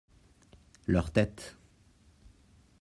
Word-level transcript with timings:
Leur 0.87 1.11
tête. 1.11 1.59